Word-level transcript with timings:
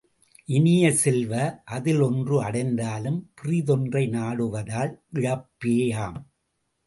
இனிய 0.45 0.91
செல்வ, 0.91 1.33
அதில் 1.65 2.01
ஒன்று 2.01 2.43
அடைந்தாலும் 2.43 3.19
பிறிதொன்றை 3.41 4.03
நாடுவதால் 4.09 4.93
இழப்பேயாம். 5.13 6.19